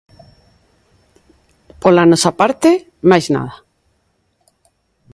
Pola 1.81 2.09
nosa 2.11 2.31
parte, 2.39 2.69
máis 3.09 3.25
nada. 3.35 3.53